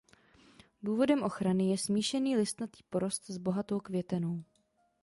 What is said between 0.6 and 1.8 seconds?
Důvodem ochrany je